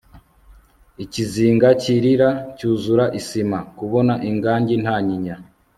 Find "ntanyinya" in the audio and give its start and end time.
4.83-5.35